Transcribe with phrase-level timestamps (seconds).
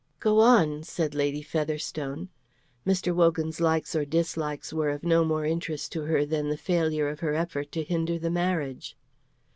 [0.19, 2.29] "Go on," said Lady Featherstone.
[2.87, 3.13] Mr.
[3.13, 7.19] Wogan's likes or dislikes were of no more interest to her than the failure of
[7.19, 8.97] her effort to hinder the marriage.